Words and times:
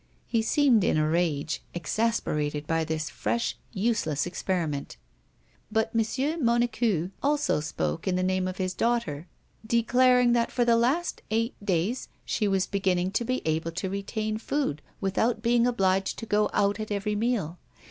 He 0.25 0.41
seemed 0.41 0.83
in 0.83 0.97
a 0.97 1.07
rage, 1.07 1.61
exasperated 1.75 2.65
by 2.65 2.83
this 2.83 3.07
fresh, 3.07 3.55
useless 3.71 4.25
experiment. 4.25 4.97
But 5.71 5.91
M. 5.93 6.01
Monecu 6.43 7.11
also 7.21 7.59
spoke 7.59 8.07
in 8.07 8.15
the 8.15 8.23
name 8.23 8.47
of 8.47 8.57
his 8.57 8.73
daughter, 8.73 9.27
declaring 9.63 10.31
that 10.33 10.51
for 10.51 10.65
the 10.65 10.75
last 10.75 11.21
eight 11.29 11.53
days 11.63 12.07
she 12.25 12.47
was 12.47 12.65
beginning 12.65 13.11
to 13.11 13.23
be 13.23 13.43
able 13.45 13.69
to 13.73 13.91
retain 13.91 14.39
food 14.39 14.81
without 14.99 15.43
being 15.43 15.67
obliged 15.67 16.17
to 16.17 16.25
go 16.25 16.49
out 16.51 16.79
at 16.79 16.89
every 16.89 17.15
meal. 17.15 17.59